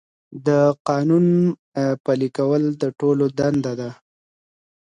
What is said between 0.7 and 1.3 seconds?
قانون